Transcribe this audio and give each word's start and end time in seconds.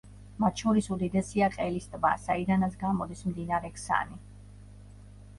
მათ 0.43 0.61
შორის 0.61 0.87
უდიდესია 0.93 1.49
ყელის 1.55 1.85
ტბა, 1.91 2.09
საიდანაც 2.23 2.77
გამოდის 2.85 3.21
მდინარე 3.33 3.71
ქსანი. 3.75 4.19